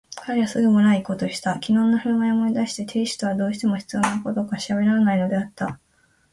[0.15, 1.59] 彼はすぐ村へいこうとした。
[1.59, 5.79] きのうのふるまいを思い出して亭主とはどうしても必要なことしかしゃべらないでいたのだったが、